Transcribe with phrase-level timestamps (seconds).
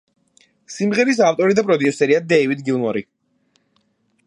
[0.75, 3.07] სიმღერის ავტორი და პროდიუსერია დეივიდ გილმორი.